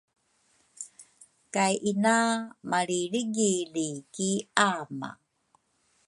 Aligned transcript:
kay 1.53 1.73
ina 1.91 2.17
malrilrigili 2.69 3.89
ki 4.13 4.31
ama. 4.71 5.09